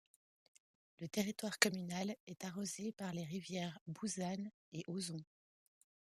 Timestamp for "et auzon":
4.73-5.21